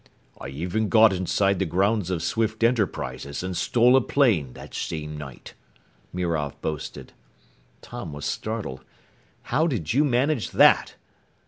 [0.39, 5.15] "I even got inside the grounds of Swift Enterprises and stole a plane that same
[5.15, 5.53] night,"
[6.11, 7.13] Mirov boasted.
[7.83, 8.83] Tom was startled.
[9.53, 10.95] "How did you manage that?"